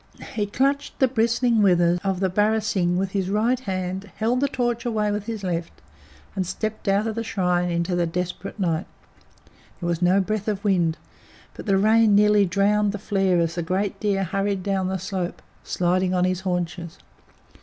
He 0.33 0.47
clutched 0.47 0.97
the 0.97 1.07
bristling 1.07 1.61
withers 1.61 1.99
of 2.03 2.21
the 2.21 2.29
barasingh 2.31 2.97
with 2.97 3.11
his 3.11 3.29
right 3.29 3.59
hand, 3.59 4.09
held 4.15 4.39
the 4.39 4.47
torch 4.47 4.83
away 4.83 5.11
with 5.11 5.27
his 5.27 5.43
left, 5.43 5.71
and 6.35 6.43
stepped 6.47 6.87
out 6.87 7.05
of 7.05 7.13
the 7.13 7.23
shrine 7.23 7.69
into 7.69 7.95
the 7.95 8.07
desperate 8.07 8.59
night. 8.59 8.87
There 9.79 9.85
was 9.87 10.01
no 10.01 10.19
breath 10.19 10.47
of 10.47 10.63
wind, 10.63 10.97
but 11.53 11.67
the 11.67 11.77
rain 11.77 12.15
nearly 12.15 12.45
drowned 12.47 12.93
the 12.93 12.97
flare 12.97 13.39
as 13.39 13.53
the 13.53 13.61
great 13.61 13.99
deer 13.99 14.23
hurried 14.23 14.63
down 14.63 14.87
the 14.87 14.97
slope, 14.97 15.39
sliding 15.63 16.15
on 16.15 16.25
his 16.25 16.39
haunches. 16.41 16.97